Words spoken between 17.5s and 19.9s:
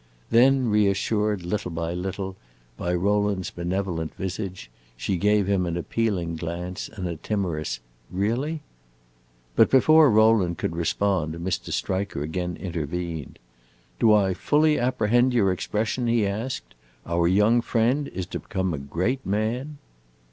friend is to become a great man?"